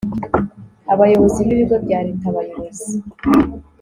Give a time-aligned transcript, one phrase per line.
[0.93, 2.89] Abayobozi b Ibigo bya Leta Abayobozi